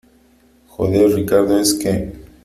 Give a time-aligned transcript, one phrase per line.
[0.67, 1.93] joder, Ricardo, es que...